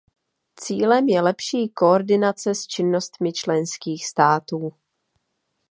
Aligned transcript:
Cílem 0.55 1.07
je 1.07 1.21
lepší 1.21 1.69
koordinace 1.69 2.55
s 2.55 2.67
činnostmi 2.67 3.33
členských 3.33 4.05
států. 4.07 4.71